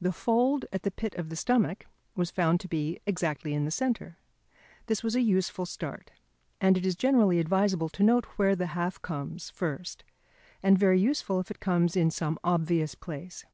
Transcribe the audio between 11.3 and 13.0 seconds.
if it comes in some obvious